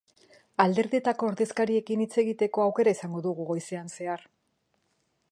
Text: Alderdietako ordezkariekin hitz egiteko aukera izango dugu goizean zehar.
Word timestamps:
Alderdietako 0.63 1.27
ordezkariekin 1.33 2.01
hitz 2.05 2.15
egiteko 2.23 2.63
aukera 2.63 2.93
izango 2.97 3.21
dugu 3.27 3.45
goizean 3.53 3.93
zehar. 3.99 4.25